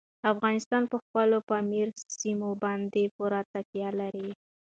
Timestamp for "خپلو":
1.03-1.37